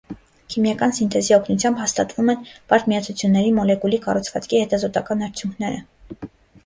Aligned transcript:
Քիմիական 0.53 0.93
սինթեզի 0.99 1.35
օգնությամբ 1.35 1.81
հաստատվում 1.83 2.33
են 2.35 2.47
բարդ 2.73 2.89
միացությունների 2.93 3.53
մոլեկուլի 3.59 4.01
կառուցվածքի 4.09 4.63
հետազոտման 4.63 5.23
արդյունքները։ 5.29 6.31